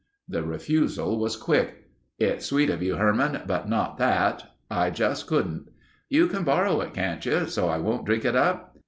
[0.27, 1.87] The refusal was quick.
[2.17, 4.49] "It's sweet of you Herman, but not that.
[4.67, 5.67] I just couldn't."
[6.09, 7.45] "You can borrow it, can't you...
[7.45, 8.75] so I won't drink it up?"